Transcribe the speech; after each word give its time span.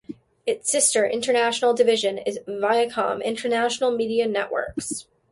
Its 0.47 0.71
sister 0.71 1.05
international 1.05 1.75
division 1.75 2.17
is 2.17 2.39
Viacom 2.47 3.23
International 3.23 3.91
Media 3.91 4.27
Networks. 4.27 5.05